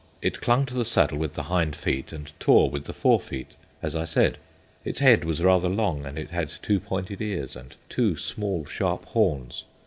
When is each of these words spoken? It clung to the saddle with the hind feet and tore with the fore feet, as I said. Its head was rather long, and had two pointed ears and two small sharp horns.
It 0.19 0.41
clung 0.41 0.65
to 0.65 0.73
the 0.73 0.83
saddle 0.83 1.19
with 1.19 1.35
the 1.35 1.43
hind 1.43 1.75
feet 1.75 2.11
and 2.11 2.33
tore 2.39 2.71
with 2.71 2.85
the 2.85 2.91
fore 2.91 3.19
feet, 3.21 3.51
as 3.83 3.95
I 3.95 4.05
said. 4.05 4.39
Its 4.83 4.97
head 4.97 5.23
was 5.23 5.43
rather 5.43 5.69
long, 5.69 6.07
and 6.07 6.17
had 6.17 6.51
two 6.63 6.79
pointed 6.79 7.21
ears 7.21 7.55
and 7.55 7.75
two 7.87 8.17
small 8.17 8.65
sharp 8.65 9.05
horns. 9.05 9.63